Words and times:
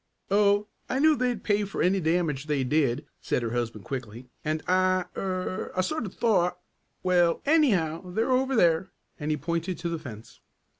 "Oh, 0.31 0.65
I 0.89 0.97
knew 0.97 1.15
they'd 1.15 1.43
pay 1.43 1.63
for 1.63 1.83
any 1.83 1.99
damage 1.99 2.47
they 2.47 2.63
did," 2.63 3.05
said 3.19 3.43
her 3.43 3.51
husband 3.51 3.85
quickly, 3.85 4.29
"and 4.43 4.63
I 4.67 5.05
er 5.15 5.71
I 5.77 5.81
sort 5.81 6.07
of 6.07 6.15
thought 6.15 6.57
well, 7.03 7.39
anyhow 7.45 8.09
they're 8.09 8.31
over 8.31 8.55
there," 8.55 8.89
and 9.19 9.29
he 9.29 9.37
pointed 9.37 9.77
to 9.77 9.89
the 9.89 9.99
fence. 9.99 10.39